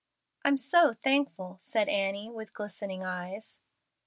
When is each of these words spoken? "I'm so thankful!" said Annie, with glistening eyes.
"I'm 0.43 0.57
so 0.57 0.95
thankful!" 0.95 1.57
said 1.59 1.87
Annie, 1.87 2.31
with 2.31 2.55
glistening 2.55 3.03
eyes. 3.03 3.59